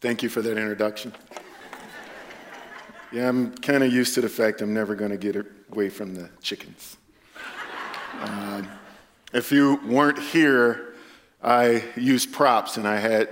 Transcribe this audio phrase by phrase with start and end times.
[0.00, 1.12] Thank you for that introduction.
[3.10, 6.14] Yeah, I'm kind of used to the fact I'm never going to get away from
[6.14, 6.96] the chickens.
[8.20, 8.62] Uh,
[9.32, 10.94] if you weren't here,
[11.42, 13.28] I used props and I had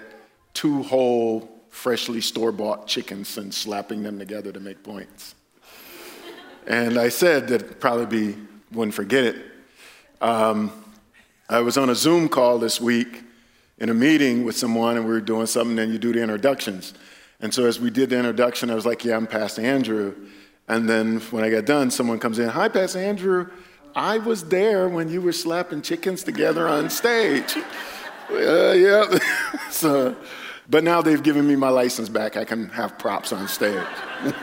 [0.54, 5.36] two whole, freshly store bought chickens and slapping them together to make points.
[6.66, 8.38] And I said that probably be,
[8.72, 9.36] wouldn't forget it.
[10.20, 10.72] Um,
[11.48, 13.22] I was on a Zoom call this week
[13.78, 16.94] in a meeting with someone and we were doing something, and you do the introductions.
[17.40, 20.14] And so as we did the introduction, I was like, Yeah, I'm Pastor Andrew.
[20.68, 23.48] And then when I got done, someone comes in, Hi, Pastor Andrew.
[23.94, 27.56] I was there when you were slapping chickens together on stage.
[28.30, 29.18] uh, yeah.
[29.70, 30.16] so,
[30.68, 32.36] but now they've given me my license back.
[32.36, 33.86] I can have props on stage.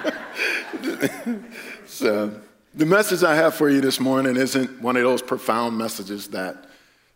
[1.85, 2.39] so,
[2.73, 6.65] the message I have for you this morning isn't one of those profound messages that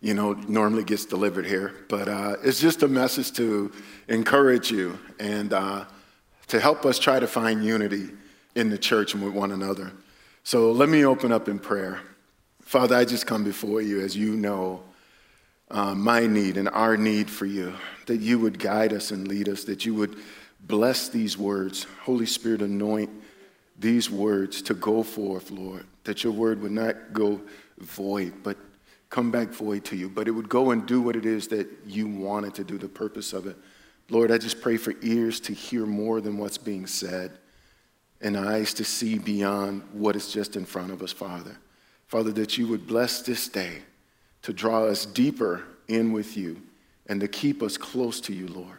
[0.02, 1.74] you know, normally gets delivered here.
[1.90, 3.72] But uh, it's just a message to
[4.08, 5.86] encourage you and uh,
[6.48, 8.10] to help us try to find unity
[8.56, 9.92] in the church and with one another.
[10.44, 12.00] So let me open up in prayer.
[12.62, 14.84] Father, I just come before you as you know
[15.70, 17.74] uh, my need and our need for you,
[18.06, 20.18] that you would guide us and lead us, that you would
[20.62, 21.86] bless these words.
[22.02, 23.10] Holy Spirit, anoint
[23.78, 27.42] these words to go forth, Lord, that your word would not go
[27.80, 28.58] void, but
[29.10, 31.68] come back void to you, but it would go and do what it is that
[31.86, 33.56] you wanted to do, the purpose of it.
[34.10, 37.38] Lord, I just pray for ears to hear more than what's being said
[38.22, 41.58] and eyes to see beyond what is just in front of us, Father.
[42.08, 43.82] Father, that you would bless this day
[44.42, 46.62] to draw us deeper in with you
[47.08, 48.78] and to keep us close to you, Lord,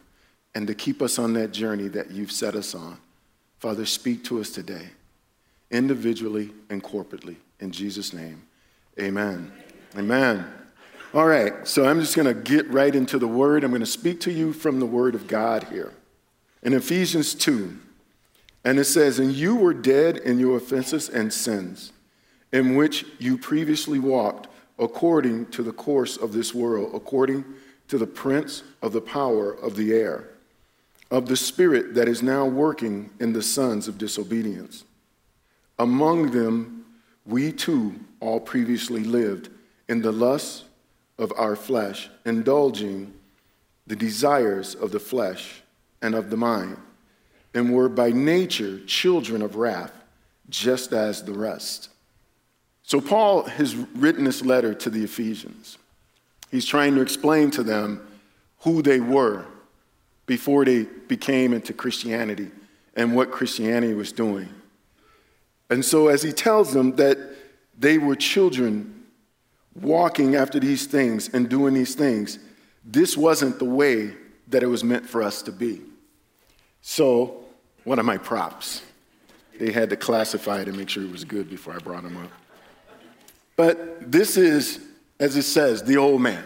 [0.55, 2.99] and to keep us on that journey that you've set us on.
[3.59, 4.89] Father, speak to us today,
[5.71, 7.37] individually and corporately.
[7.61, 8.43] In Jesus' name,
[8.99, 9.53] amen.
[9.53, 9.68] Amen.
[11.15, 13.65] All right, so I'm just going to get right into the word.
[13.65, 15.93] I'm going to speak to you from the word of God here.
[16.63, 17.79] In Ephesians 2,
[18.65, 21.93] and it says, And you were dead in your offenses and sins,
[22.53, 24.49] in which you previously walked
[24.79, 27.45] according to the course of this world, according
[27.89, 30.29] to the prince of the power of the air,
[31.11, 34.85] of the spirit that is now working in the sons of disobedience.
[35.79, 36.85] Among them,
[37.25, 39.49] we too all previously lived
[39.89, 40.65] in the lusts
[41.19, 43.13] of our flesh, indulging
[43.87, 45.63] the desires of the flesh
[46.03, 46.77] and of the mind,
[47.55, 49.93] and were by nature children of wrath,
[50.49, 51.89] just as the rest.
[52.83, 55.77] So, Paul has written this letter to the Ephesians.
[56.51, 58.07] He's trying to explain to them
[58.61, 59.45] who they were
[60.27, 62.51] before they became into Christianity
[62.95, 64.49] and what Christianity was doing.
[65.71, 67.19] And so, as he tells them that
[67.79, 68.98] they were children
[69.83, 72.39] walking after these things and doing these things,
[72.85, 74.13] this wasn't the way
[74.49, 75.81] that it was meant for us to be.
[76.81, 77.45] So,
[77.85, 78.83] one of my props,
[79.59, 82.17] they had to classify it and make sure it was good before I brought them
[82.17, 82.31] up.
[83.57, 84.81] But this is,
[85.19, 86.45] as it says, the old man,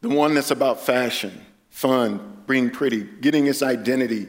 [0.00, 4.26] the one that's about fashion, fun, being pretty, getting its identity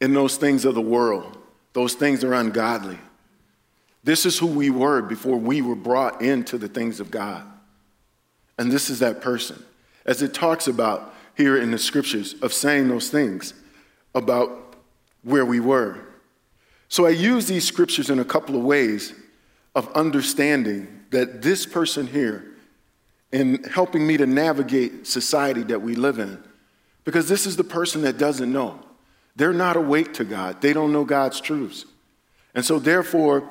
[0.00, 1.38] in those things of the world.
[1.72, 2.98] Those things are ungodly.
[4.04, 7.44] This is who we were before we were brought into the things of God.
[8.58, 9.62] And this is that person.
[10.04, 13.54] As it talks about here in the scriptures of saying those things
[14.14, 14.76] about
[15.22, 15.98] where we were.
[16.88, 19.14] So I use these scriptures in a couple of ways
[19.74, 22.44] of understanding that this person here,
[23.32, 26.42] in helping me to navigate society that we live in,
[27.04, 28.78] because this is the person that doesn't know.
[29.34, 31.86] They're not awake to God, they don't know God's truths.
[32.54, 33.50] And so, therefore,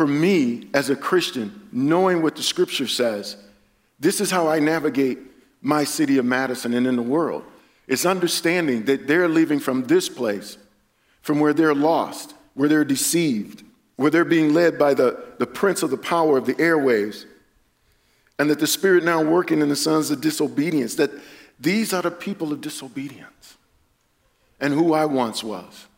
[0.00, 3.36] for me as a Christian, knowing what the scripture says,
[3.98, 5.18] this is how I navigate
[5.60, 7.44] my city of Madison and in the world.
[7.86, 10.56] It's understanding that they're leaving from this place,
[11.20, 13.62] from where they're lost, where they're deceived,
[13.96, 17.26] where they're being led by the, the prince of the power of the airwaves,
[18.38, 21.10] and that the spirit now working in the sons of disobedience, that
[21.60, 23.58] these are the people of disobedience
[24.60, 25.88] and who I once was.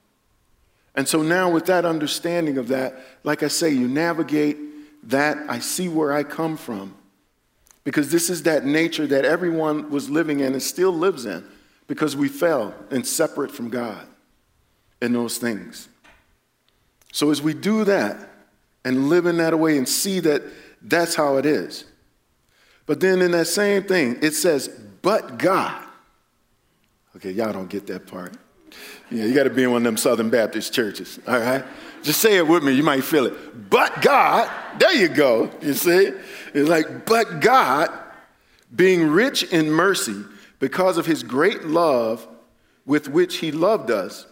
[0.95, 2.95] And so now, with that understanding of that,
[3.25, 4.59] like I say, you navigate
[5.09, 5.39] that.
[5.49, 6.95] I see where I come from.
[7.85, 11.45] Because this is that nature that everyone was living in and still lives in
[11.89, 14.07] because we fell and separate from God
[15.01, 15.89] in those things.
[17.13, 18.31] So, as we do that
[18.85, 20.43] and live in that way and see that
[20.81, 21.85] that's how it is,
[22.87, 24.69] but then in that same thing, it says,
[25.03, 25.83] but God.
[27.17, 28.37] Okay, y'all don't get that part.
[29.13, 31.63] Yeah, you got to be in one of them Southern Baptist churches, all right?
[32.03, 33.71] Just say it with me, you might feel it.
[33.71, 36.13] But God, there you go, you see?
[36.55, 37.91] It's like, but God,
[38.75, 40.25] being rich in mercy
[40.61, 42.27] because of his great love
[42.87, 44.27] with which he loved us,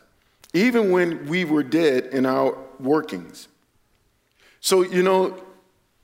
[0.55, 3.49] even when we were dead in our workings.
[4.61, 5.43] So, you know,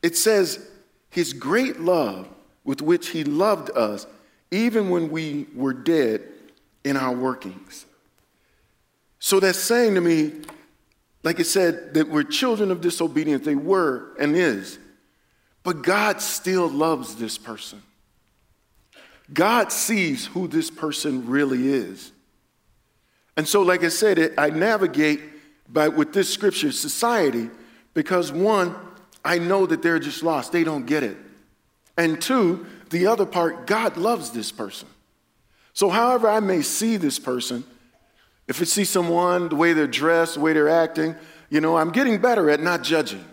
[0.03, 0.69] it says
[1.09, 2.29] his great love
[2.63, 4.07] with which he loved us,
[4.51, 6.23] even when we were dead
[6.85, 7.87] in our workings.
[9.19, 10.33] So that's saying to me,
[11.23, 13.45] like it said, that we're children of disobedience.
[13.45, 14.79] They were and is.
[15.63, 17.83] But God still loves this person.
[19.33, 22.13] God sees who this person really is.
[23.37, 25.21] And so, like I said, I navigate
[25.69, 27.51] by with this scripture society
[27.93, 28.75] because one,
[29.25, 30.53] I know that they're just lost.
[30.53, 31.17] They don't get it.
[31.99, 34.89] And two, the other part, God loves this person.
[35.73, 37.65] So, however, I may see this person,
[38.49, 41.17] if I see someone, the way they're dressed, the way they're acting,
[41.51, 43.25] you know, I'm getting better at not judging.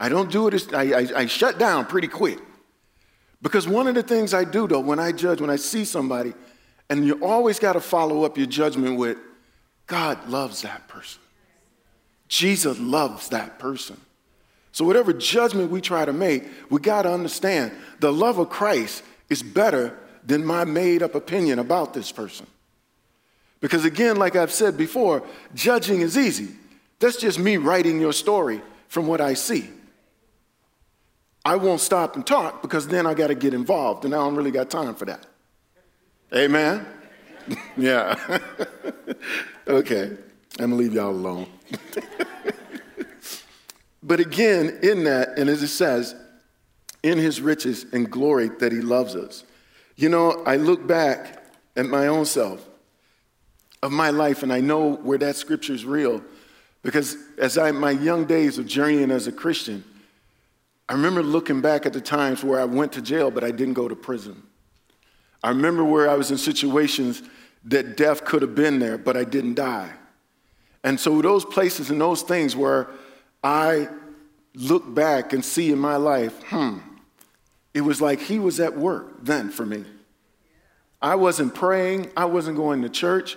[0.00, 2.38] I don't do it, as, I, I, I shut down pretty quick.
[3.40, 6.34] Because one of the things I do, though, when I judge, when I see somebody,
[6.90, 9.18] and you always got to follow up your judgment with,
[9.86, 11.20] God loves that person.
[12.28, 14.00] Jesus loves that person.
[14.72, 19.02] So, whatever judgment we try to make, we got to understand the love of Christ
[19.28, 22.46] is better than my made up opinion about this person.
[23.60, 25.22] Because, again, like I've said before,
[25.54, 26.48] judging is easy.
[27.00, 29.68] That's just me writing your story from what I see.
[31.44, 34.36] I won't stop and talk because then I got to get involved, and I don't
[34.36, 35.26] really got time for that.
[36.34, 36.86] Amen?
[37.76, 38.16] yeah.
[39.68, 40.16] okay.
[40.60, 41.46] I'm going to leave y'all alone.
[44.02, 46.14] but again, in that, and as it says,
[47.02, 49.44] in his riches and glory that he loves us.
[49.96, 51.44] You know, I look back
[51.76, 52.67] at my own self
[53.82, 56.22] of my life, and I know where that scripture is real
[56.82, 59.84] because as I, my young days of journeying as a Christian,
[60.88, 63.74] I remember looking back at the times where I went to jail, but I didn't
[63.74, 64.42] go to prison.
[65.42, 67.22] I remember where I was in situations
[67.64, 69.92] that death could have been there, but I didn't die.
[70.82, 72.88] And so, those places and those things where
[73.42, 73.88] I
[74.54, 76.78] look back and see in my life, hmm,
[77.74, 79.84] it was like he was at work then for me.
[81.02, 83.36] I wasn't praying, I wasn't going to church,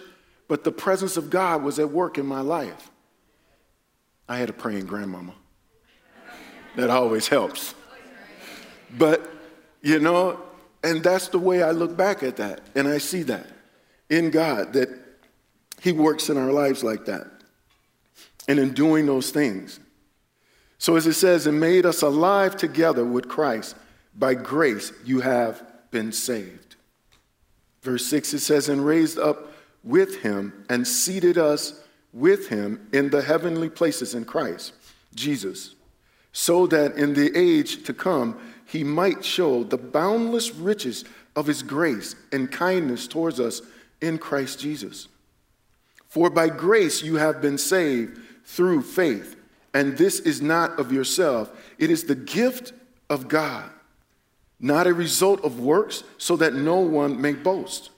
[0.51, 2.91] but the presence of God was at work in my life.
[4.27, 5.33] I had a praying grandmama.
[6.75, 7.73] That always helps.
[8.97, 9.31] But,
[9.81, 10.41] you know,
[10.83, 12.59] and that's the way I look back at that.
[12.75, 13.47] And I see that
[14.09, 14.89] in God, that
[15.81, 17.27] He works in our lives like that.
[18.45, 19.79] And in doing those things.
[20.79, 23.77] So, as it says, and made us alive together with Christ.
[24.17, 26.75] By grace you have been saved.
[27.83, 29.47] Verse 6 it says, and raised up
[29.83, 31.81] with him and seated us
[32.13, 34.73] with him in the heavenly places in Christ,
[35.15, 35.75] Jesus,
[36.33, 41.03] so that in the age to come he might show the boundless riches
[41.35, 43.61] of his grace and kindness towards us
[44.01, 45.07] in Christ Jesus.
[46.07, 49.37] For by grace you have been saved through faith,
[49.73, 52.73] and this is not of yourself, it is the gift
[53.09, 53.69] of God,
[54.59, 57.91] not a result of works, so that no one may boast.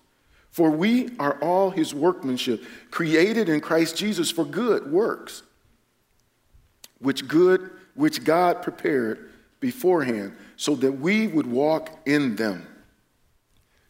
[0.53, 5.41] For we are all his workmanship, created in Christ Jesus for good works,
[6.99, 12.67] which good which God prepared beforehand so that we would walk in them.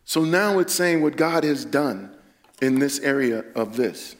[0.06, 2.16] So now it's saying what God has done
[2.62, 4.16] in this area of this.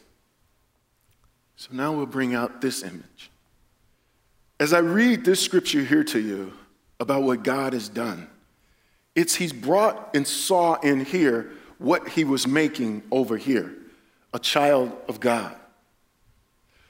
[1.56, 3.30] So now we'll bring out this image.
[4.60, 6.52] As I read this scripture here to you
[7.00, 8.28] about what God has done,
[9.14, 11.50] it's He's brought and saw in here
[11.84, 13.74] what he was making over here
[14.32, 15.54] a child of God.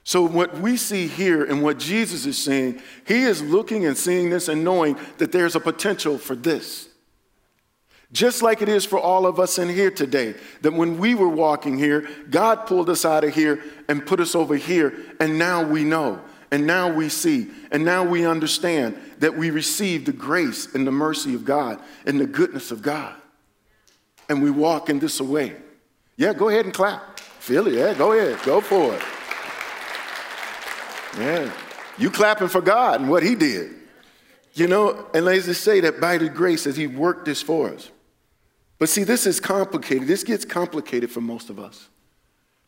[0.03, 4.31] So, what we see here and what Jesus is saying, he is looking and seeing
[4.31, 6.89] this and knowing that there's a potential for this.
[8.13, 11.29] Just like it is for all of us in here today, that when we were
[11.29, 15.65] walking here, God pulled us out of here and put us over here, and now
[15.67, 16.21] we know,
[16.51, 20.93] and now we see, and now we understand that we receive the grace and the
[20.93, 23.17] mercy of God and the goodness of God
[24.29, 25.55] and we walk in this way.
[26.17, 27.21] Yeah, go ahead and clap.
[27.21, 27.75] Feel it.
[27.75, 28.41] Yeah, go ahead.
[28.45, 29.03] Go for it.
[31.19, 31.53] Yeah.
[31.99, 33.73] You clapping for God and what He did.
[34.55, 37.71] You know, and let's just say that by the grace that He worked this for
[37.71, 37.91] us.
[38.79, 40.09] But see, this is complicated.
[40.09, 41.89] This gets complicated for most of us.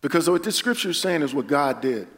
[0.01, 2.09] Because what the scripture is saying is what God did.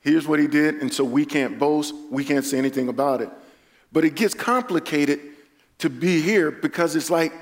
[0.00, 3.30] Here's what He did, and so we can't boast, we can't say anything about it.
[3.92, 5.20] But it gets complicated
[5.78, 7.32] to be here because it's like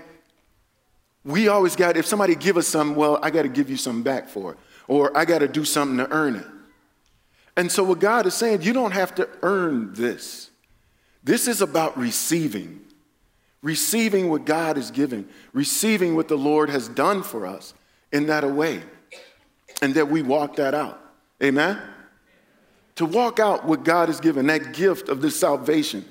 [1.25, 4.03] we always got, if somebody give us something, well, I got to give you something
[4.03, 4.59] back for it.
[4.87, 6.47] Or I got to do something to earn it.
[7.57, 10.51] And so what God is saying, you don't have to earn this.
[11.25, 12.81] This is about receiving.
[13.61, 15.29] Receiving what God is giving.
[15.53, 17.75] Receiving what the Lord has done for us
[18.13, 18.83] in that way.
[19.83, 21.01] and that we walk that out.
[21.43, 21.81] Amen?
[22.97, 26.05] To walk out what God has given, that gift of this salvation,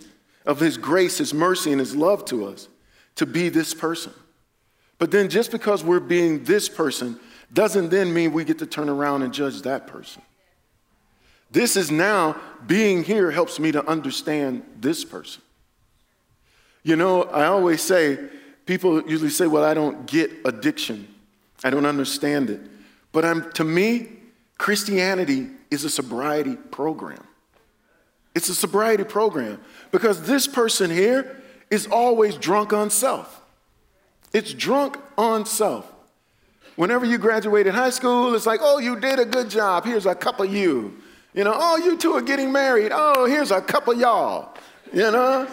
[0.45, 2.69] of His grace, His mercy, and His love to us,
[3.15, 4.13] to be this person.
[4.99, 7.19] But then just because we're being this person
[7.53, 10.21] doesn't then mean we get to turn around and judge that person.
[11.51, 15.41] This is now being here helps me to understand this person.
[16.83, 18.17] You know, I always say,
[18.65, 21.07] people usually say, well, I don't get addiction.
[21.63, 22.61] I don't understand it.
[23.11, 24.09] But I'm, to me,
[24.57, 27.23] Christianity is a sobriety program.
[28.35, 29.59] It's a sobriety program
[29.91, 33.36] because this person here is always drunk on self.
[34.37, 35.91] It's drunk on self.
[36.75, 39.83] Whenever you graduated high school, it's like, oh, you did a good job.
[39.83, 40.95] Here's a cup of you.
[41.33, 42.91] You know, oh, you two are getting married.
[42.93, 44.55] Oh, here's a cup of y'all.
[44.93, 45.47] You know?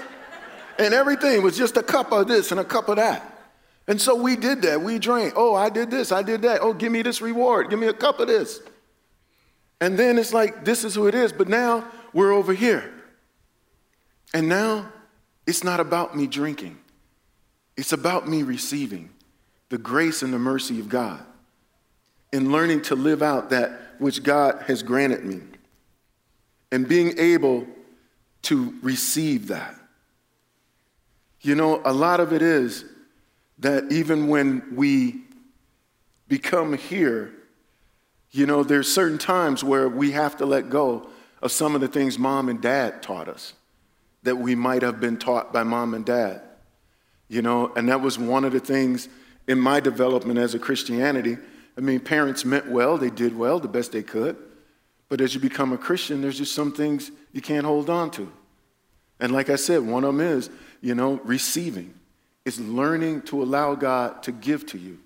[0.78, 3.48] And everything was just a cup of this and a cup of that.
[3.88, 4.82] And so we did that.
[4.82, 5.32] We drank.
[5.34, 6.12] Oh, I did this.
[6.12, 6.60] I did that.
[6.60, 7.70] Oh, give me this reward.
[7.70, 8.60] Give me a cup of this.
[9.80, 11.32] And then it's like, this is who it is.
[11.32, 12.92] But now we're over here.
[14.34, 14.92] And now
[15.46, 16.78] it's not about me drinking,
[17.76, 19.10] it's about me receiving
[19.68, 21.24] the grace and the mercy of God
[22.32, 25.40] and learning to live out that which God has granted me
[26.70, 27.66] and being able
[28.42, 29.74] to receive that.
[31.40, 32.84] You know, a lot of it is
[33.58, 35.22] that even when we
[36.28, 37.32] become here,
[38.30, 41.08] you know, there's certain times where we have to let go
[41.42, 43.52] of some of the things mom and dad taught us
[44.24, 46.42] that we might have been taught by mom and dad.
[47.28, 49.08] You know, and that was one of the things
[49.46, 51.38] in my development as a Christianity.
[51.76, 54.36] I mean, parents meant well, they did well, the best they could.
[55.08, 58.32] But as you become a Christian, there's just some things you can't hold on to.
[59.20, 60.50] And like I said, one of them is,
[60.80, 61.94] you know, receiving.
[62.44, 64.98] It's learning to allow God to give to you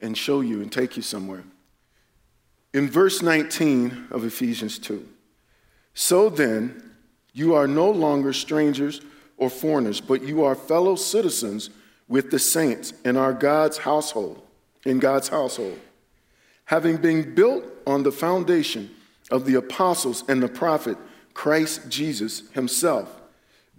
[0.00, 1.44] and show you and take you somewhere.
[2.72, 5.08] In verse 19 of Ephesians 2,
[5.94, 6.90] so then,
[7.32, 9.00] you are no longer strangers
[9.36, 11.70] or foreigners, but you are fellow citizens
[12.08, 14.42] with the saints in our God's household,
[14.84, 15.78] in God's household,
[16.66, 18.90] having been built on the foundation
[19.30, 20.96] of the apostles and the prophet
[21.32, 23.20] Christ Jesus himself,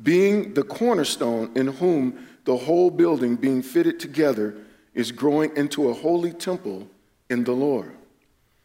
[0.02, 4.56] being the cornerstone in whom the whole building being fitted together
[4.94, 6.88] is growing into a holy temple
[7.30, 7.92] in the Lord,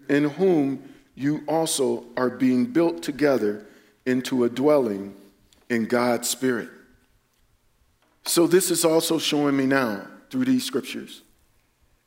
[0.08, 0.82] in whom
[1.14, 3.66] you also are being built together
[4.06, 5.14] into a dwelling
[5.68, 6.68] in God's Spirit.
[8.24, 11.22] So, this is also showing me now through these scriptures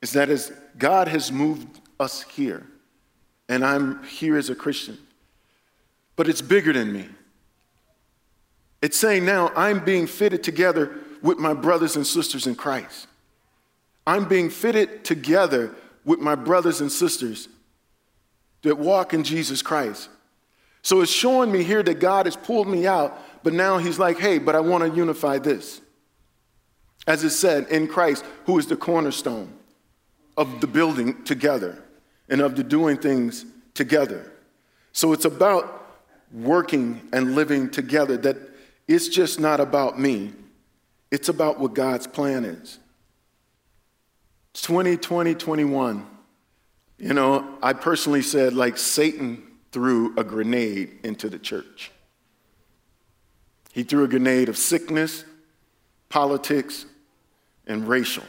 [0.02, 2.68] is that as God has moved us here,
[3.48, 4.98] and I'm here as a Christian,
[6.16, 7.08] but it's bigger than me.
[8.82, 13.08] It's saying now I'm being fitted together with my brothers and sisters in Christ.
[14.06, 17.48] I'm being fitted together with my brothers and sisters
[18.64, 20.10] that walk in Jesus Christ.
[20.82, 24.20] So it's showing me here that God has pulled me out, but now He's like,
[24.20, 25.80] hey, but I want to unify this.
[27.06, 29.52] As it said, in Christ, who is the cornerstone
[30.38, 31.82] of the building together
[32.30, 34.32] and of the doing things together.
[34.94, 35.82] So it's about
[36.32, 38.38] working and living together, that
[38.88, 40.34] it's just not about me,
[41.12, 42.80] it's about what God's plan is.
[44.54, 46.08] 2020, 21.
[46.98, 51.92] You know, I personally said, like, Satan threw a grenade into the church.
[53.74, 55.26] He threw a grenade of sickness,
[56.10, 56.86] politics,
[57.68, 58.24] and racial.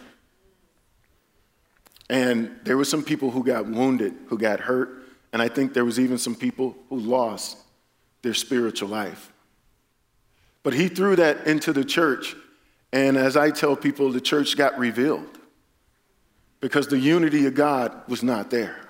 [2.11, 5.85] And there were some people who got wounded, who got hurt, and I think there
[5.85, 7.59] was even some people who lost
[8.23, 9.33] their spiritual life.
[10.63, 12.37] But he threw that into the church,
[12.93, 15.39] and as I tell people, the church got revealed
[16.61, 18.89] because the unity of God was not there.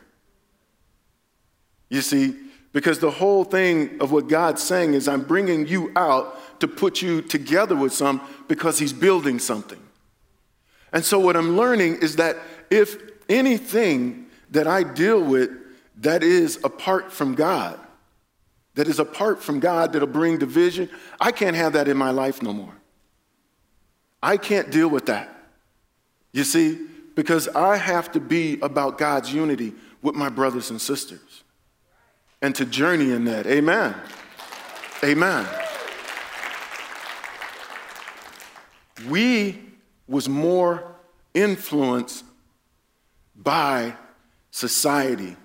[1.88, 2.36] You see,
[2.72, 7.02] because the whole thing of what God's saying is, I'm bringing you out to put
[7.02, 9.80] you together with some because He's building something.
[10.94, 12.38] And so, what I'm learning is that
[12.70, 12.96] if
[13.28, 15.50] anything that I deal with
[15.96, 17.78] that is apart from God,
[18.76, 20.88] that is apart from God that'll bring division,
[21.20, 22.74] I can't have that in my life no more.
[24.22, 25.28] I can't deal with that.
[26.32, 26.86] You see,
[27.16, 31.42] because I have to be about God's unity with my brothers and sisters
[32.40, 33.46] and to journey in that.
[33.46, 33.94] Amen.
[35.02, 35.46] Amen.
[39.08, 39.73] We
[40.06, 40.94] was more
[41.32, 42.24] influenced
[43.36, 43.94] by
[44.50, 45.36] society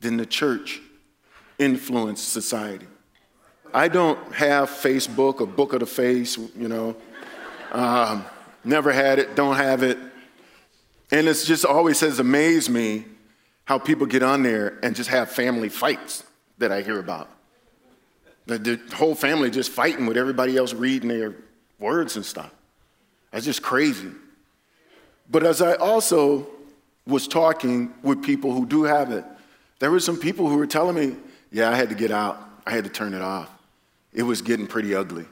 [0.00, 0.80] than the church
[1.58, 2.86] influenced society.
[3.72, 6.94] I don't have Facebook or Book of the Face, you know.
[7.72, 8.24] Um,
[8.62, 9.98] never had it, don't have it.
[11.10, 13.04] And it's just always has amazed me
[13.64, 16.24] how people get on there and just have family fights
[16.58, 17.30] that I hear about.
[18.46, 21.34] The, the whole family just fighting with everybody else reading their
[21.78, 22.52] words and stuff.
[23.34, 24.12] That's just crazy.
[25.28, 26.46] But as I also
[27.04, 29.24] was talking with people who do have it,
[29.80, 31.16] there were some people who were telling me,
[31.50, 32.38] yeah, I had to get out.
[32.64, 33.50] I had to turn it off.
[34.12, 35.26] It was getting pretty ugly.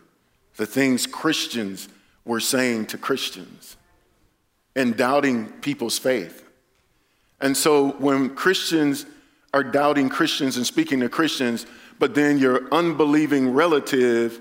[0.57, 1.89] The things Christians
[2.25, 3.77] were saying to Christians
[4.75, 6.45] and doubting people's faith.
[7.41, 9.07] And so when Christians
[9.55, 11.67] are doubting Christians and speaking to Christians,
[12.01, 14.41] but then your unbelieving relative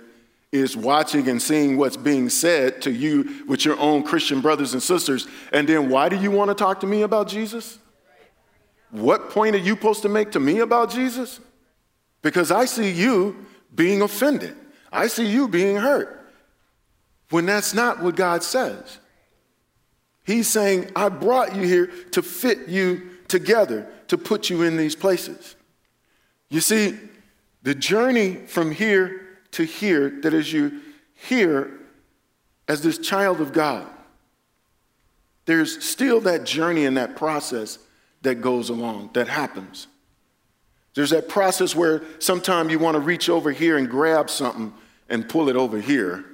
[0.52, 4.84] is watching and seeing what's being said to you with your own Christian brothers and
[4.84, 7.80] sisters, and then why do you want to talk to me about Jesus?
[8.92, 11.40] What point are you supposed to make to me about Jesus?
[12.22, 14.56] Because I see you being offended,
[14.92, 16.18] I see you being hurt.
[17.30, 18.98] When that's not what God says.
[20.26, 24.98] He's saying, I brought you here to fit you together, to put you in these
[24.98, 25.56] places.
[26.50, 27.00] You see,
[27.64, 30.82] the journey from here to hear that as you
[31.14, 31.72] hear
[32.68, 33.88] as this child of God,
[35.46, 37.80] there's still that journey and that process
[38.22, 39.88] that goes along, that happens.
[40.94, 44.74] There's that process where sometimes you want to reach over here and grab something
[45.10, 46.26] and pull it over here,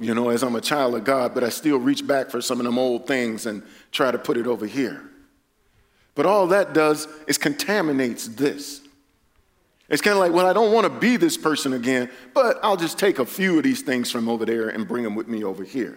[0.00, 2.60] you know, as I'm a child of God, but I still reach back for some
[2.60, 5.02] of them old things and try to put it over here.
[6.14, 8.80] But all that does is contaminates this.
[9.94, 12.76] It's kind of like, well, I don't want to be this person again, but I'll
[12.76, 15.44] just take a few of these things from over there and bring them with me
[15.44, 15.96] over here.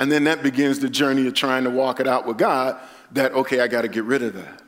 [0.00, 2.80] And then that begins the journey of trying to walk it out with God
[3.12, 4.60] that, okay, I got to get rid of that.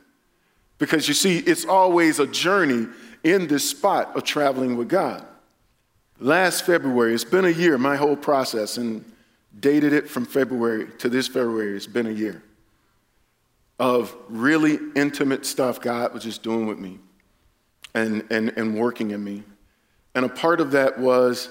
[0.77, 2.87] Because you see, it's always a journey
[3.25, 5.25] in this spot of traveling with God.
[6.17, 9.03] Last February, it's been a year, my whole process, and
[9.59, 12.41] dated it from February to this February, it's been a year
[13.79, 16.99] of really intimate stuff God was just doing with me
[17.93, 19.43] and, and, and working in me.
[20.15, 21.49] And a part of that was,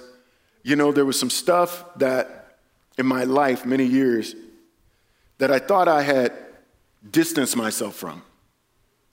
[0.62, 2.56] you know, there was some stuff that
[2.98, 4.34] in my life, many years,
[5.38, 6.32] that I thought I had
[7.10, 8.22] distanced myself from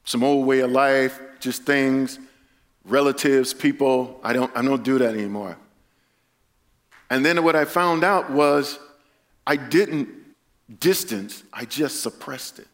[0.04, 2.20] some old way of life, just things,
[2.84, 4.20] relatives, people.
[4.24, 5.58] I don't, I don't do that anymore.
[7.10, 8.80] And then what I found out was
[9.46, 10.10] I didn't
[10.80, 12.68] distance, I just suppressed it.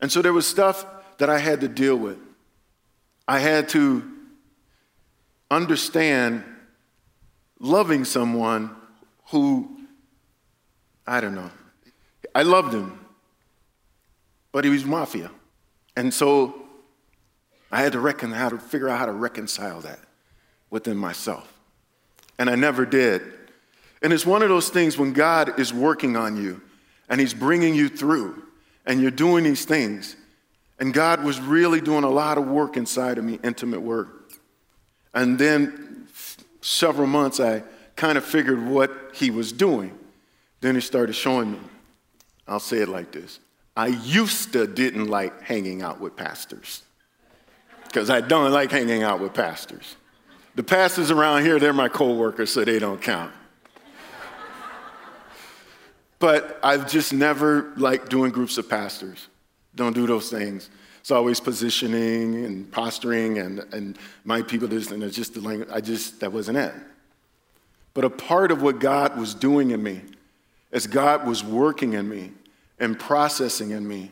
[0.00, 0.84] And so there was stuff
[1.18, 2.18] that I had to deal with.
[3.30, 4.02] I had to
[5.52, 6.42] understand
[7.60, 8.74] loving someone
[9.26, 9.86] who,
[11.06, 11.52] I don't know,
[12.34, 12.98] I loved him,
[14.50, 15.30] but he was mafia.
[15.96, 16.60] And so
[17.70, 20.00] I had to reckon how to figure out how to reconcile that
[20.68, 21.56] within myself.
[22.36, 23.22] And I never did.
[24.02, 26.60] And it's one of those things when God is working on you
[27.08, 28.42] and he's bringing you through
[28.84, 30.16] and you're doing these things.
[30.80, 34.32] And God was really doing a lot of work inside of me, intimate work.
[35.12, 36.08] And then
[36.62, 37.62] several months, I
[37.96, 39.96] kind of figured what he was doing.
[40.62, 41.58] Then he started showing me.
[42.48, 43.38] I'll say it like this
[43.76, 46.82] I used to didn't like hanging out with pastors
[47.84, 49.96] because I don't like hanging out with pastors.
[50.54, 53.32] The pastors around here, they're my coworkers, so they don't count.
[56.18, 59.28] but I've just never liked doing groups of pastors.
[59.74, 60.70] Don't do those things.
[61.00, 65.68] It's always positioning and posturing and, and my people just and it's just the language.
[65.72, 66.74] I just, that wasn't it.
[67.94, 70.02] But a part of what God was doing in me,
[70.72, 72.32] as God was working in me,
[72.78, 74.10] and processing in me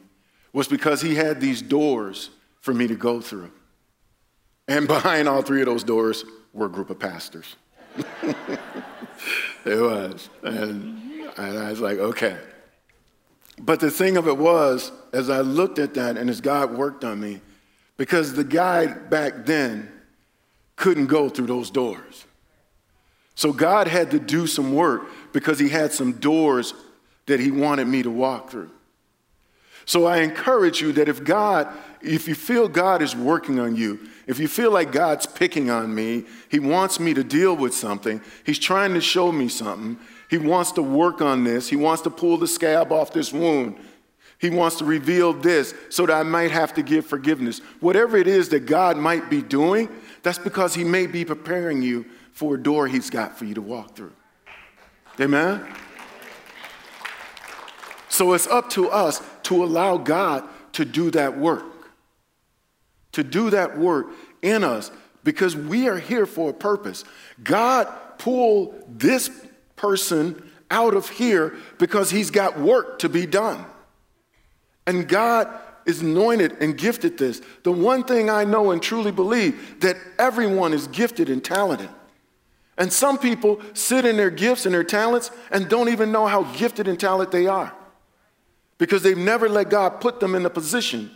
[0.53, 3.51] was because he had these doors for me to go through.
[4.67, 7.57] And behind all three of those doors were a group of pastors.
[8.23, 8.47] it
[9.65, 10.29] was.
[10.43, 12.37] And, and I was like, okay.
[13.61, 17.05] But the thing of it was, as I looked at that and as God worked
[17.05, 17.41] on me,
[17.97, 19.91] because the guy back then
[20.77, 22.25] couldn't go through those doors.
[23.35, 26.75] So God had to do some work because he had some doors
[27.27, 28.71] that he wanted me to walk through.
[29.85, 31.69] So I encourage you that if God,
[32.03, 35.95] if you feel God is working on you, if you feel like God's picking on
[35.95, 40.39] me, he wants me to deal with something, he's trying to show me something, he
[40.39, 43.79] wants to work on this, he wants to pull the scab off this wound.
[44.41, 47.59] He wants to reveal this so that I might have to give forgiveness.
[47.81, 49.89] Whatever it is that God might be doing,
[50.23, 53.63] that's because He may be preparing you for a door He's got for you to
[53.63, 54.13] walk through.
[55.21, 55.67] Amen?
[58.09, 61.65] So it's up to us to allow God to do that work,
[63.13, 64.07] to do that work
[64.43, 64.93] in us
[65.25, 67.05] because we are here for a purpose.
[67.43, 69.31] God pulled this
[69.79, 73.65] person out of here because he's got work to be done.
[74.87, 75.49] And God
[75.87, 77.41] is anointed and gifted this.
[77.63, 81.89] The one thing I know and truly believe that everyone is gifted and talented.
[82.77, 86.45] And some people sit in their gifts and their talents and don't even know how
[86.45, 87.75] gifted and talented they are
[88.77, 91.11] because they've never let God put them in a position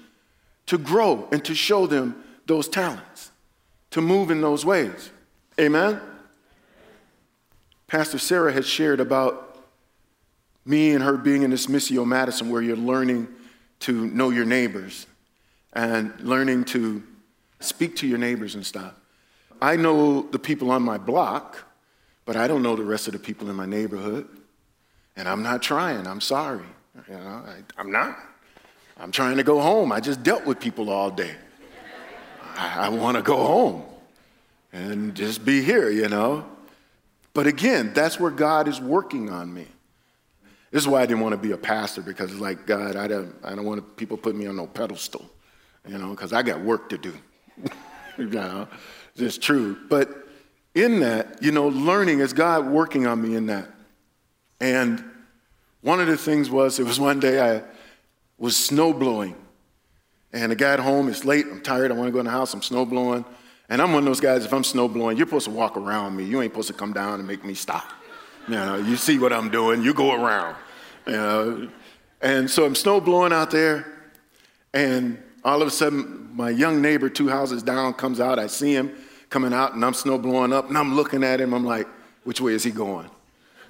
[0.67, 3.31] to grow and to show them those talents,
[3.91, 5.11] to move in those ways.
[5.61, 6.01] Amen?
[7.93, 9.67] Pastor Sarah had shared about
[10.65, 13.29] me and her being in this Missio Madison where you're learning
[13.81, 15.07] to know your neighbors
[15.75, 17.03] and learning to
[17.61, 18.95] speak to your neighbors and stuff.
[19.61, 21.63] I know the people on my block,
[22.25, 24.27] but I don't know the rest of the people in my neighborhood.
[25.15, 26.65] And I'm not trying, I'm sorry.
[27.07, 27.45] You know,
[27.77, 28.17] I, am not.
[28.97, 29.93] I'm trying to go home.
[29.93, 31.35] I just dealt with people all day.
[32.57, 33.85] I, I want to go home
[34.73, 36.47] and just be here, you know.
[37.35, 39.67] But again, that's where God is working on me.
[40.71, 43.07] This is why I didn't want to be a pastor because it's like, God, I
[43.07, 45.29] don't, I don't want people put me on no pedestal,
[45.87, 47.15] you know, because I got work to do.
[48.19, 48.69] you know,
[49.17, 49.77] it's true.
[49.89, 50.27] But
[50.75, 53.69] in that, you know, learning is God working on me in that.
[54.61, 55.05] And
[55.83, 57.63] one of the things was, it was one day I
[58.39, 59.37] was snow blowing.
[60.33, 62.55] And I got home, it's late, I'm tired, I want to go in the house,
[62.55, 63.27] I'm snow blowing.
[63.73, 66.15] And I'm one of those guys, if I'm snow blowing, you're supposed to walk around
[66.15, 66.25] me.
[66.25, 67.91] You ain't supposed to come down and make me stop.
[68.47, 70.57] You know, you see what I'm doing, you go around.
[71.07, 71.69] You know.
[72.21, 74.11] And so I'm snow blowing out there,
[74.75, 78.39] and all of a sudden, my young neighbor, two houses down, comes out.
[78.39, 78.95] I see him
[79.31, 81.55] coming out, and I'm snow blowing up, and I'm looking at him.
[81.55, 81.89] I'm like,
[82.25, 83.09] which way is he going?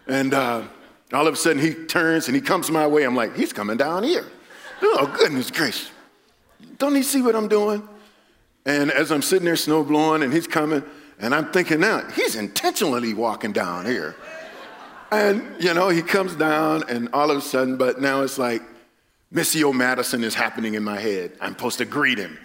[0.09, 0.65] And uh,
[1.13, 3.05] all of a sudden, he turns and he comes my way.
[3.05, 4.27] I'm like, he's coming down here.
[4.83, 5.93] Oh, goodness gracious.
[6.79, 7.89] Don't he see what I'm doing?
[8.65, 10.83] And as I'm sitting there snow blowing and he's coming,
[11.19, 14.17] and I'm thinking now, he's intentionally walking down here.
[15.11, 18.63] And, you know, he comes down, and all of a sudden, but now it's like
[19.33, 21.33] Missio Madison is happening in my head.
[21.41, 22.39] I'm supposed to greet him.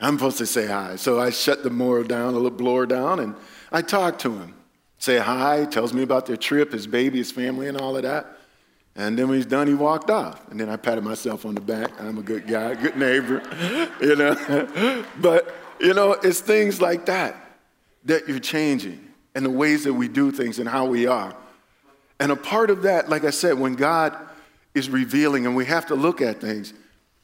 [0.00, 0.96] I'm supposed to say hi.
[0.96, 3.34] So I shut the mower down, a little blower down, and
[3.70, 4.54] I talk to him
[4.98, 8.37] say hi, tells me about their trip, his baby, his family, and all of that.
[8.98, 10.50] And then when he's done, he walked off.
[10.50, 11.92] And then I patted myself on the back.
[12.00, 13.40] I'm a good guy, good neighbor,
[14.00, 15.04] you know.
[15.20, 17.36] but, you know, it's things like that
[18.04, 21.34] that you're changing and the ways that we do things and how we are.
[22.18, 24.16] And a part of that, like I said, when God
[24.74, 26.72] is revealing and we have to look at things,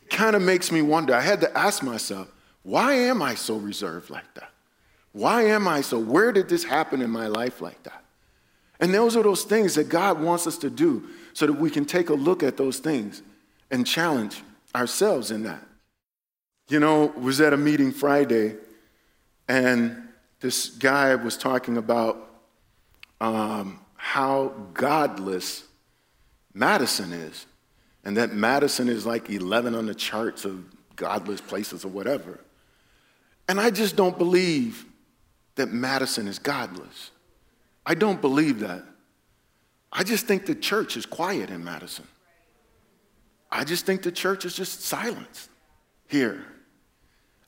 [0.02, 1.12] it kind of makes me wonder.
[1.12, 2.28] I had to ask myself,
[2.62, 4.50] why am I so reserved like that?
[5.10, 5.98] Why am I so?
[5.98, 8.03] Where did this happen in my life like that?
[8.80, 11.84] And those are those things that God wants us to do so that we can
[11.84, 13.22] take a look at those things
[13.70, 14.42] and challenge
[14.74, 15.62] ourselves in that.
[16.68, 18.56] You know, was at a meeting Friday,
[19.48, 20.08] and
[20.40, 22.30] this guy was talking about
[23.20, 25.64] um, how godless
[26.52, 27.46] Madison is,
[28.04, 30.64] and that Madison is like 11 on the charts of
[30.96, 32.40] godless places or whatever.
[33.48, 34.86] And I just don't believe
[35.56, 37.10] that Madison is godless.
[37.86, 38.84] I don't believe that.
[39.92, 42.06] I just think the church is quiet in Madison.
[43.50, 45.48] I just think the church is just silence
[46.08, 46.44] here.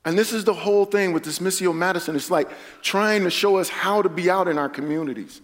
[0.04, 2.14] And this is the whole thing with this Missio Madison.
[2.14, 2.48] It's like
[2.80, 5.40] trying to show us how to be out in our communities,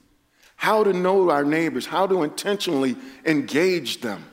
[0.54, 4.24] how to know our neighbors, how to intentionally engage them.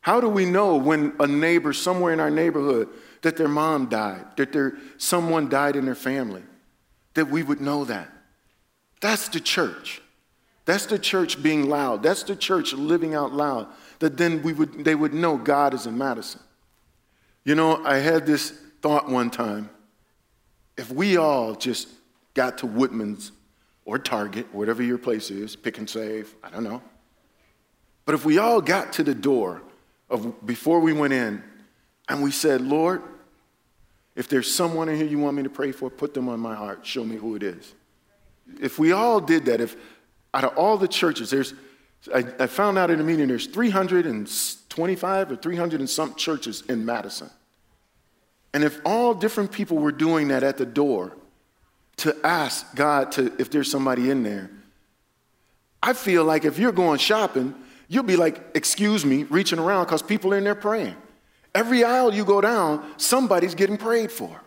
[0.00, 2.88] How do we know when a neighbor somewhere in our neighborhood
[3.20, 6.42] that their mom died, that their, someone died in their family?
[7.18, 8.08] that we would know that.
[9.00, 10.00] That's the church.
[10.64, 12.02] That's the church being loud.
[12.02, 13.68] That's the church living out loud.
[14.00, 16.40] That then we would, they would know God is in Madison.
[17.44, 18.50] You know, I had this
[18.82, 19.70] thought one time.
[20.76, 21.88] If we all just
[22.34, 23.32] got to Woodman's
[23.84, 26.82] or Target, whatever your place is, pick and save, I don't know.
[28.04, 29.62] But if we all got to the door
[30.10, 31.42] of before we went in
[32.08, 33.02] and we said, Lord,
[34.14, 36.54] if there's someone in here you want me to pray for, put them on my
[36.54, 36.84] heart.
[36.84, 37.74] Show me who it is.
[38.60, 39.76] If we all did that, if
[40.34, 41.54] out of all the churches, there's,
[42.14, 46.84] I, I found out in a meeting there's 325 or 300 and some churches in
[46.84, 47.30] Madison.
[48.54, 51.16] And if all different people were doing that at the door
[51.98, 54.50] to ask God to, if there's somebody in there,
[55.82, 57.54] I feel like if you're going shopping,
[57.88, 60.96] you'll be like, excuse me, reaching around because people are in there praying.
[61.54, 64.40] Every aisle you go down, somebody's getting prayed for.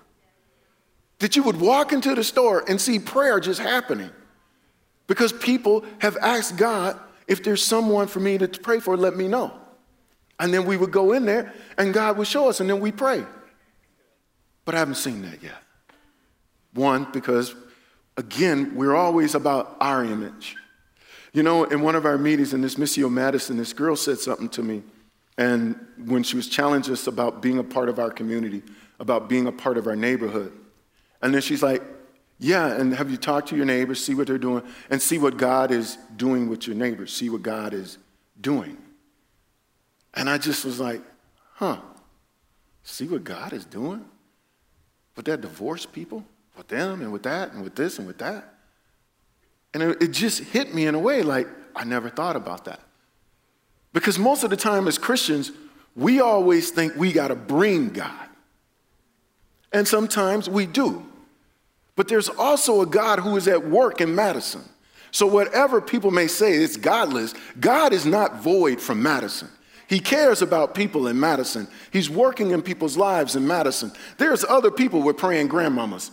[1.22, 4.10] That you would walk into the store and see prayer just happening
[5.08, 9.28] because people have asked God, if there's someone for me to pray for, let me
[9.28, 9.54] know.
[10.40, 12.92] And then we would go in there and God would show us and then we
[12.92, 13.24] pray.
[14.66, 15.62] But I haven't seen that yet.
[16.74, 17.54] One, because
[18.18, 20.56] again, we're always about our image.
[21.34, 24.50] You know, in one of our meetings in this Missio Madison, this girl said something
[24.50, 24.82] to me
[25.38, 28.64] And when she was challenging us about being a part of our community,
[29.00, 30.54] about being a part of our neighborhood.
[31.22, 31.82] And then she's like,
[32.40, 35.38] Yeah, and have you talked to your neighbors, see what they're doing, and see what
[35.38, 37.98] God is doing with your neighbors, see what God is
[38.40, 38.78] doing.
[40.14, 41.02] And I just was like,
[41.54, 41.78] Huh,
[42.84, 44.06] see what God is doing?
[45.16, 46.26] With that divorced people,
[46.58, 48.54] with them, and with that, and with this, and with that.
[49.74, 52.80] And it, it just hit me in a way like, I never thought about that.
[53.94, 55.52] Because most of the time as Christians,
[55.96, 58.30] we always think we got to bring God.
[59.74, 61.06] And sometimes we do.
[61.96, 64.64] But there's also a God who is at work in Madison.
[65.12, 67.34] So, whatever people may say, it's godless.
[67.60, 69.50] God is not void from Madison.
[69.88, 71.68] He cares about people in Madison.
[71.92, 73.92] He's working in people's lives in Madison.
[74.18, 76.12] There's other people with praying grandmamas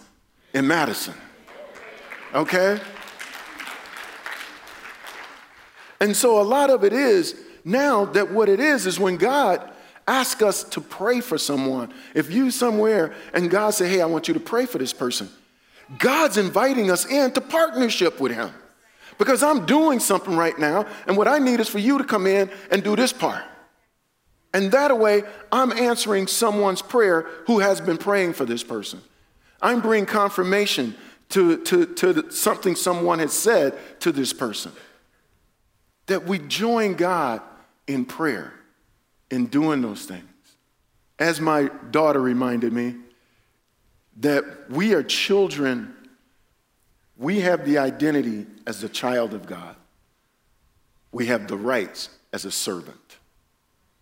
[0.52, 1.14] in Madison.
[2.34, 2.80] Okay?
[6.00, 9.70] And so, a lot of it is now that what it is is when God
[10.08, 11.94] asks us to pray for someone.
[12.14, 15.28] If you somewhere and God say, "Hey, I want you to pray for this person,"
[15.96, 18.53] God's inviting us into partnership with Him,
[19.16, 22.27] because I'm doing something right now, and what I need is for you to come
[22.27, 23.42] in and do this part.
[24.55, 25.22] And that way,
[25.53, 29.01] I'm answering someone's prayer who has been praying for this person.
[29.61, 30.94] I'm bringing confirmation
[31.31, 34.72] to, to, to something someone has said to this person.
[36.07, 37.42] That we join God
[37.87, 38.55] in prayer
[39.31, 40.24] in doing those things.
[41.18, 42.94] As my daughter reminded me,
[44.20, 45.94] that we are children,
[47.16, 49.76] we have the identity as a child of God.
[51.12, 53.16] We have the rights as a servant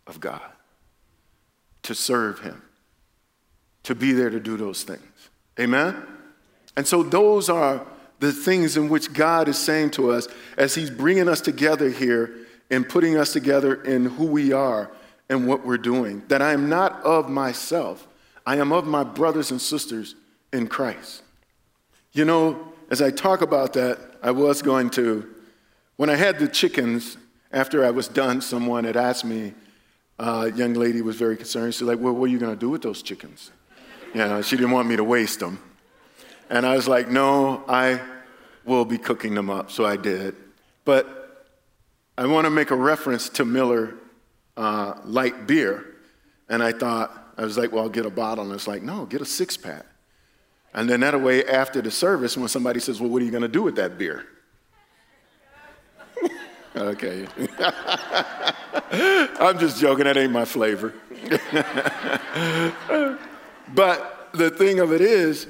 [0.07, 0.42] of God
[1.83, 2.62] to serve Him,
[3.85, 5.31] to be there to do those things.
[5.59, 6.02] Amen?
[6.76, 7.87] And so, those are
[8.18, 12.35] the things in which God is saying to us as He's bringing us together here
[12.70, 14.90] and putting us together in who we are
[15.29, 16.22] and what we're doing.
[16.29, 18.07] That I am not of myself,
[18.46, 20.14] I am of my brothers and sisters
[20.52, 21.22] in Christ.
[22.12, 25.35] You know, as I talk about that, I was going to,
[25.96, 27.16] when I had the chickens,
[27.52, 29.52] after I was done, someone had asked me,
[30.18, 31.74] uh, young lady was very concerned.
[31.74, 33.50] She's like, well, what are you going to do with those chickens?
[34.14, 35.61] You know, she didn't want me to waste them.
[36.48, 38.00] And I was like, no, I
[38.64, 39.70] will be cooking them up.
[39.70, 40.37] So I did.
[40.85, 41.46] But
[42.16, 43.94] I want to make a reference to Miller
[44.56, 45.85] uh, light beer.
[46.48, 48.44] And I thought, I was like, well, I'll get a bottle.
[48.44, 49.85] And it's like, no, get a six pack.
[50.75, 53.42] And then that way, after the service, when somebody says, well, what are you going
[53.42, 54.27] to do with that beer?
[56.77, 57.27] okay.
[59.40, 60.05] I'm just joking.
[60.05, 60.92] That ain't my flavor.
[63.75, 65.46] but the thing of it is,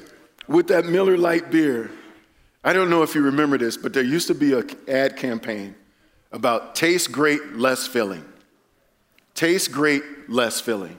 [0.48, 1.90] with that Miller Lite beer,
[2.62, 5.74] I don't know if you remember this, but there used to be an ad campaign
[6.32, 8.24] about taste great, less filling.
[9.34, 10.96] Taste great, less filling.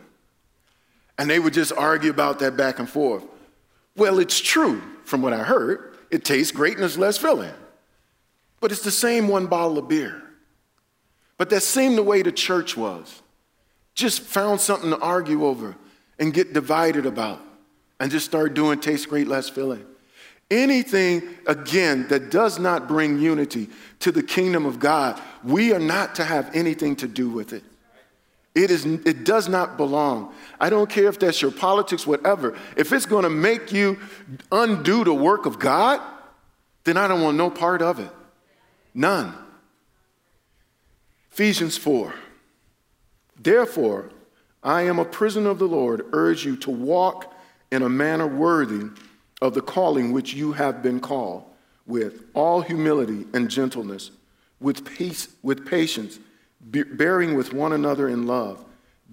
[1.17, 3.23] And they would just argue about that back and forth.
[3.95, 5.97] Well, it's true from what I heard.
[6.11, 7.53] It tastes great and it's less filling.
[8.59, 10.21] But it's the same one bottle of beer.
[11.37, 13.21] But that seemed the way the church was.
[13.95, 15.75] Just found something to argue over
[16.19, 17.41] and get divided about
[17.99, 19.85] and just start doing taste great, less filling.
[20.49, 26.15] Anything, again, that does not bring unity to the kingdom of God, we are not
[26.15, 27.63] to have anything to do with it.
[28.57, 30.33] It, is, it does not belong.
[30.59, 32.57] I don't care if that's your politics, whatever.
[32.75, 33.99] If it's going to make you
[34.51, 36.01] undo the work of God,
[36.83, 38.09] then I don't want no part of it.
[38.95, 39.31] None.
[41.31, 42.15] Ephesians 4.
[43.39, 44.09] Therefore,
[44.63, 47.31] I am a prisoner of the Lord, urge you to walk
[47.71, 48.89] in a manner worthy
[49.39, 51.43] of the calling which you have been called,
[51.85, 54.09] with all humility and gentleness,
[54.59, 56.17] with peace, with patience
[56.71, 58.63] bearing with one another in love,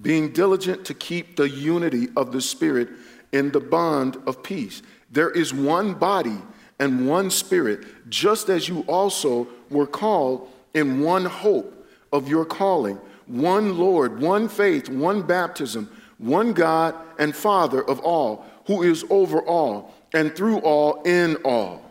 [0.00, 2.88] being diligent to keep the unity of the Spirit
[3.32, 4.82] in the bond of peace.
[5.10, 6.38] There is one body
[6.78, 12.98] and one Spirit, just as you also were called in one hope of your calling,
[13.26, 19.40] one Lord, one faith, one baptism, one God and Father of all, who is over
[19.40, 21.82] all and through all in all.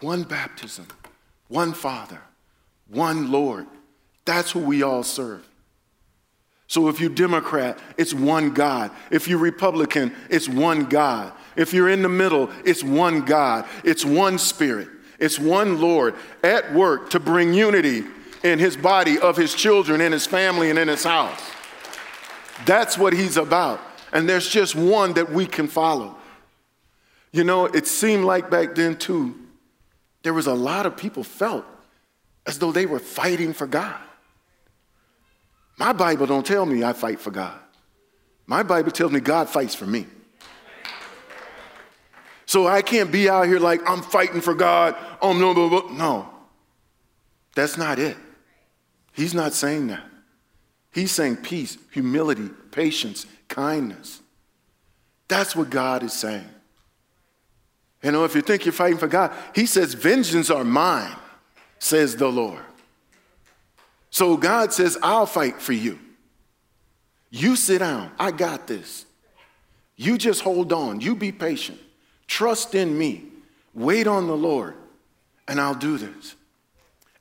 [0.00, 0.86] One baptism,
[1.48, 2.20] one Father,
[2.88, 3.66] one Lord
[4.28, 5.48] that's who we all serve.
[6.66, 8.90] So if you're Democrat, it's one God.
[9.10, 11.32] If you're Republican, it's one God.
[11.56, 13.64] If you're in the middle, it's one God.
[13.84, 14.88] It's one Spirit.
[15.18, 16.14] It's one Lord
[16.44, 18.04] at work to bring unity
[18.44, 21.40] in his body of his children, in his family, and in his house.
[22.66, 23.80] That's what he's about.
[24.12, 26.16] And there's just one that we can follow.
[27.32, 29.34] You know, it seemed like back then, too,
[30.22, 31.64] there was a lot of people felt
[32.46, 33.98] as though they were fighting for God.
[35.78, 37.58] My Bible don't tell me I fight for God.
[38.46, 40.06] My Bible tells me God fights for me.
[42.46, 44.96] So I can't be out here like I'm fighting for God.
[45.20, 45.88] Oh no, no, no.
[45.88, 46.30] no.
[47.54, 48.16] That's not it.
[49.12, 50.02] He's not saying that.
[50.92, 54.20] He's saying peace, humility, patience, kindness.
[55.28, 56.48] That's what God is saying.
[58.02, 61.14] You know, if you think you're fighting for God, He says, Vengeance are mine,
[61.78, 62.62] says the Lord.
[64.10, 65.98] So God says, I'll fight for you.
[67.30, 68.10] You sit down.
[68.18, 69.04] I got this.
[69.96, 71.00] You just hold on.
[71.00, 71.78] You be patient.
[72.26, 73.24] Trust in me.
[73.74, 74.74] Wait on the Lord,
[75.46, 76.34] and I'll do this.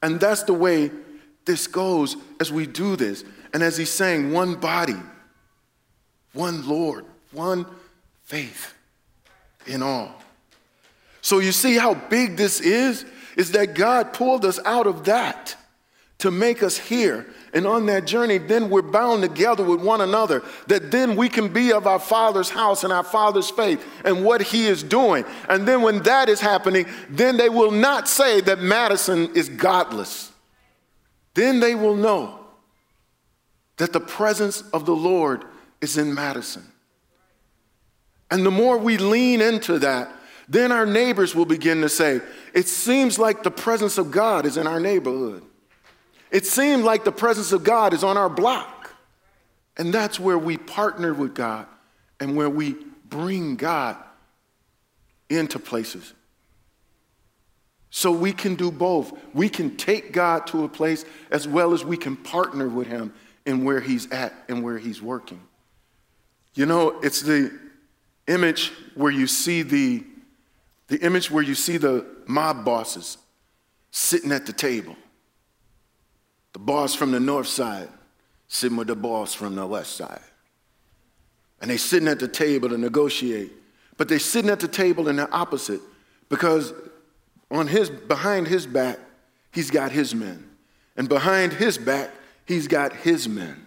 [0.02, 0.92] And that's the way
[1.46, 3.24] this goes as we do this.
[3.54, 4.98] And as he's saying, one body,
[6.34, 7.66] one Lord, one
[8.24, 8.74] faith
[9.66, 10.14] in all.
[11.22, 13.06] So you see how big this is?
[13.36, 15.56] Is that God pulled us out of that
[16.20, 20.44] to make us here and on that journey, then we're bound together with one another,
[20.68, 24.42] that then we can be of our Father's house and our Father's faith and what
[24.42, 25.26] He is doing.
[25.48, 30.32] And then when that is happening, then they will not say that Madison is godless.
[31.34, 32.40] Then they will know
[33.78, 35.46] that the presence of the Lord
[35.82, 36.66] is in Madison.
[38.30, 40.12] And the more we lean into that,
[40.50, 42.22] then our neighbors will begin to say,
[42.54, 45.44] It seems like the presence of God is in our neighborhood.
[46.32, 48.92] It seemed like the presence of God is on our block.
[49.78, 51.68] And that's where we partner with God
[52.20, 53.96] and where we bring God
[55.30, 56.14] into places.
[57.90, 59.18] So we can do both.
[59.34, 63.14] We can take God to a place as well as we can partner with Him
[63.46, 65.42] in where He's at and where He's working.
[66.54, 67.58] You know, it's the
[68.28, 70.04] image where you see the,
[70.88, 73.18] the image where you see the mob bosses
[73.92, 74.96] sitting at the table.
[76.58, 77.88] The boss from the north side
[78.48, 80.24] sitting with the boss from the west side.
[81.62, 83.52] And they sitting at the table to negotiate.
[83.96, 85.82] But they're sitting at the table in the opposite
[86.30, 86.74] because
[87.52, 88.98] on his behind his back,
[89.52, 90.50] he's got his men.
[90.96, 92.10] And behind his back,
[92.48, 93.64] he's got his men.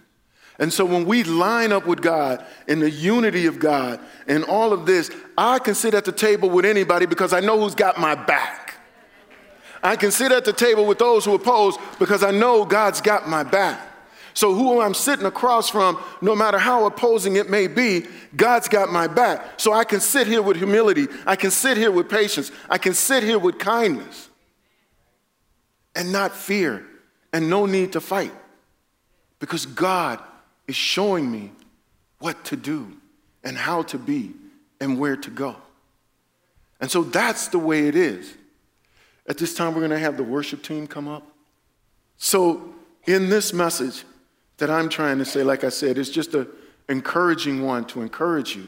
[0.59, 4.72] And so when we line up with God in the unity of God and all
[4.72, 8.00] of this, I can sit at the table with anybody because I know who's got
[8.00, 8.60] my back.
[9.83, 13.29] I can sit at the table with those who oppose because I know God's got
[13.29, 13.90] my back.
[14.35, 18.90] So, who I'm sitting across from, no matter how opposing it may be, God's got
[18.90, 19.61] my back.
[19.61, 21.09] So, I can sit here with humility.
[21.27, 22.53] I can sit here with patience.
[22.69, 24.29] I can sit here with kindness
[25.97, 26.87] and not fear
[27.33, 28.33] and no need to fight
[29.40, 30.21] because God
[30.69, 31.51] is showing me
[32.21, 32.97] what to do
[33.43, 34.33] and how to be
[34.81, 35.57] and where to go.
[36.81, 38.33] And so, that's the way it is.
[39.31, 41.23] At this time, we're going to have the worship team come up.
[42.16, 42.75] So,
[43.07, 44.03] in this message
[44.57, 46.49] that I'm trying to say, like I said, it's just an
[46.88, 48.66] encouraging one to encourage you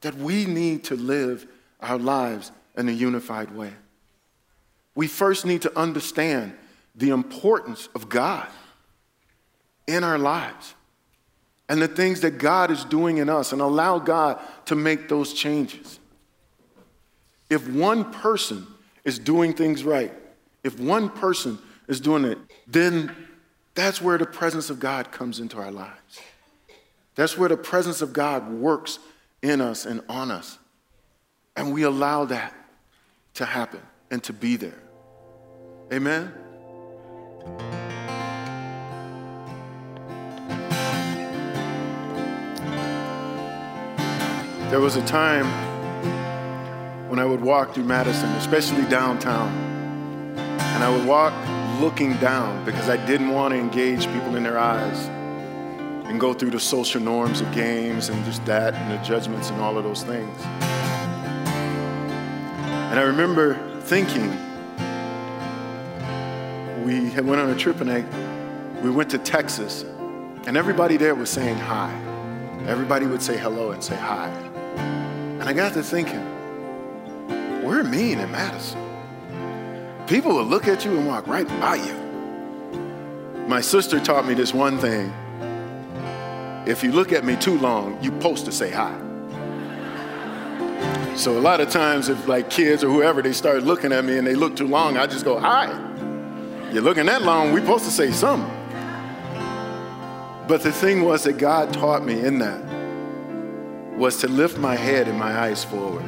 [0.00, 1.46] that we need to live
[1.82, 3.74] our lives in a unified way.
[4.94, 6.54] We first need to understand
[6.94, 8.48] the importance of God
[9.86, 10.72] in our lives
[11.68, 15.34] and the things that God is doing in us and allow God to make those
[15.34, 15.98] changes.
[17.50, 18.66] If one person
[19.04, 20.12] is doing things right,
[20.62, 23.14] if one person is doing it, then
[23.74, 26.20] that's where the presence of God comes into our lives.
[27.14, 28.98] That's where the presence of God works
[29.42, 30.58] in us and on us.
[31.56, 32.54] And we allow that
[33.34, 34.80] to happen and to be there.
[35.92, 36.32] Amen?
[44.70, 45.73] There was a time
[47.14, 49.48] when I would walk through Madison, especially downtown.
[50.36, 51.32] And I would walk
[51.80, 55.06] looking down because I didn't want to engage people in their eyes
[56.08, 59.60] and go through the social norms of games and just that and the judgments and
[59.60, 60.40] all of those things.
[62.90, 64.30] And I remember thinking,
[66.84, 68.04] we had went on a trip and I,
[68.82, 69.84] we went to Texas
[70.46, 71.94] and everybody there was saying hi.
[72.66, 74.30] Everybody would say hello and say hi.
[75.38, 76.33] And I got to thinking,
[77.64, 78.80] we're mean in Madison.
[80.06, 81.94] People will look at you and walk right by you.
[83.48, 85.12] My sister taught me this one thing.
[86.66, 88.94] If you look at me too long, you're supposed to say hi.
[91.16, 94.18] So a lot of times, if like kids or whoever, they start looking at me
[94.18, 95.68] and they look too long, I just go, hi.
[96.72, 98.50] You're looking that long, we're supposed to say something.
[100.48, 102.62] But the thing was that God taught me in that
[103.96, 106.04] was to lift my head and my eyes forward.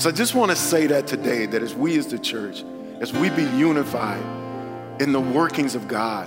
[0.00, 2.64] So I just want to say that today, that as we as the church,
[3.00, 4.22] as we be unified
[4.98, 6.26] in the workings of God,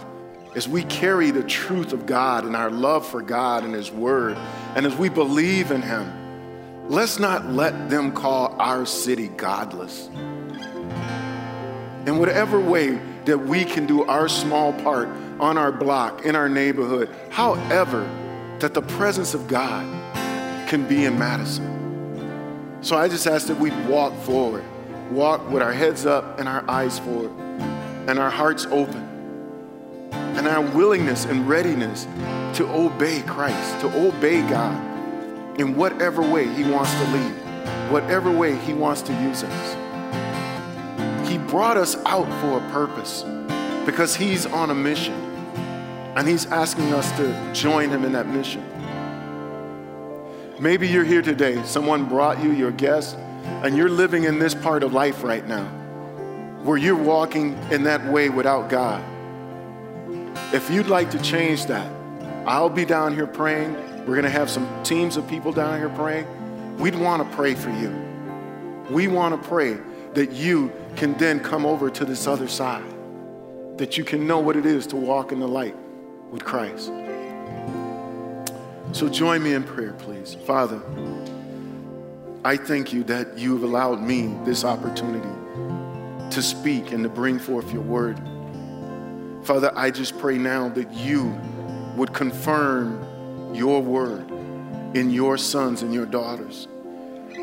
[0.55, 4.37] as we carry the truth of God and our love for God and His Word,
[4.75, 10.05] and as we believe in Him, let's not let them call our city godless.
[12.05, 15.09] In whatever way that we can do our small part
[15.39, 18.07] on our block, in our neighborhood, however,
[18.59, 19.83] that the presence of God
[20.69, 21.72] can be in Madison.
[22.83, 24.65] So I just ask that we walk forward,
[25.09, 27.31] walk with our heads up and our eyes forward,
[28.09, 32.03] and our hearts open, and our willingness and readiness
[32.57, 34.77] to obey Christ, to obey God
[35.61, 41.29] in whatever way He wants to lead, whatever way He wants to use us.
[41.29, 43.23] He brought us out for a purpose
[43.85, 45.13] because He's on a mission,
[46.17, 48.72] and He's asking us to join Him in that mission.
[50.63, 54.81] Maybe you're here today, someone brought you your guest, and you're living in this part
[54.81, 55.65] of life right now
[56.63, 59.03] where you're walking in that way without God.
[60.53, 61.91] If you'd like to change that,
[62.47, 63.73] I'll be down here praying.
[64.05, 66.25] We're going to have some teams of people down here praying.
[66.77, 67.89] We'd want to pray for you.
[68.89, 69.77] We want to pray
[70.13, 72.89] that you can then come over to this other side,
[73.77, 75.75] that you can know what it is to walk in the light
[76.31, 76.89] with Christ.
[78.93, 80.35] So join me in prayer, please.
[80.45, 80.79] Father,
[82.45, 85.27] I thank you that you have allowed me this opportunity
[86.29, 88.19] to speak and to bring forth your word.
[89.45, 91.35] Father, I just pray now that you
[91.97, 94.29] would confirm your word
[94.95, 96.67] in your sons and your daughters.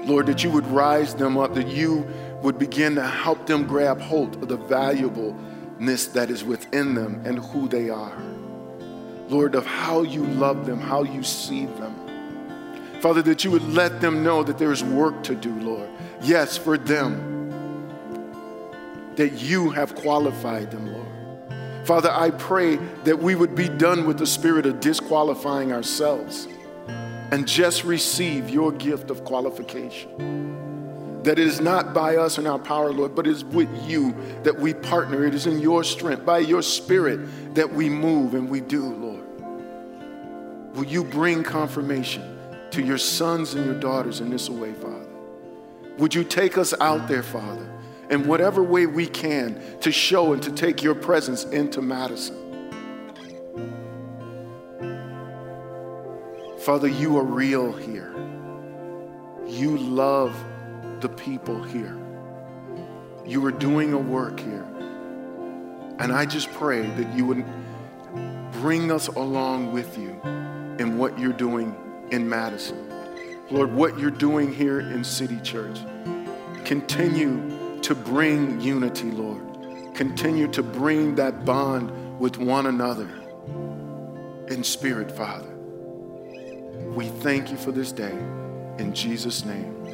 [0.05, 2.07] Lord, that you would rise them up, that you
[2.43, 7.41] would begin to help them grab hold of the valuableness that is within them and
[7.41, 8.17] who they are.
[9.31, 11.95] Lord, of how you love them, how you see them.
[13.01, 15.89] Father, that you would let them know that there's work to do, Lord.
[16.23, 17.29] Yes, for them.
[19.17, 21.87] That you have qualified them, Lord.
[21.87, 26.47] Father, I pray that we would be done with the spirit of disqualifying ourselves
[27.31, 31.23] and just receive your gift of qualification.
[31.23, 34.15] That it is not by us and our power, Lord, but it is with you
[34.43, 35.25] that we partner.
[35.25, 39.10] It is in your strength, by your spirit, that we move and we do, Lord.
[40.75, 42.39] Will you bring confirmation
[42.71, 45.07] to your sons and your daughters in this way, Father?
[45.99, 47.69] Would you take us out there, Father,
[48.09, 52.37] in whatever way we can to show and to take your presence into Madison?
[56.61, 58.15] Father, you are real here.
[59.47, 60.37] You love
[61.01, 61.97] the people here.
[63.27, 64.67] You are doing a work here.
[65.99, 67.45] And I just pray that you would
[68.53, 70.21] bring us along with you
[70.81, 71.77] in what you're doing
[72.11, 72.91] in Madison.
[73.51, 75.79] Lord, what you're doing here in City Church.
[76.65, 79.43] Continue to bring unity, Lord.
[79.95, 83.09] Continue to bring that bond with one another
[84.49, 85.51] in spirit, Father.
[86.95, 88.17] We thank you for this day.
[88.79, 89.87] In Jesus' name,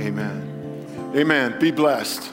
[0.00, 1.12] amen.
[1.14, 1.58] Amen.
[1.58, 2.32] Be blessed.